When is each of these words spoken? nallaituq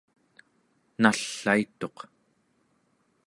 nallaituq 1.01 1.97